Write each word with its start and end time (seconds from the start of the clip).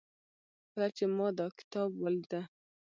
کله 0.71 0.87
چې 0.97 1.03
ما 1.17 1.27
دا 1.37 1.45
کتاب 1.59 1.89
وليده 2.03 2.41